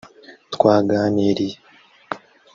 twaganiriye 0.53 1.55